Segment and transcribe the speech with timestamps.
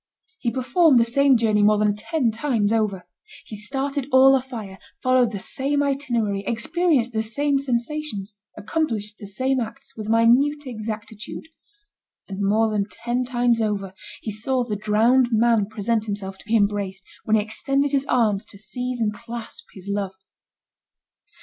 [0.39, 3.07] He performed the same journey more than ten times over.
[3.45, 9.59] He started all afire, followed the same itinerary, experienced the same sensations, accomplished the same
[9.59, 11.49] acts, with minute exactitude;
[12.27, 13.93] and more than ten times over,
[14.23, 18.43] he saw the drowned man present himself to be embraced, when he extended his arms
[18.45, 20.13] to seize and clasp his love.